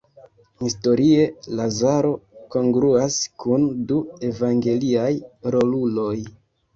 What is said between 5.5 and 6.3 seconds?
roluloj.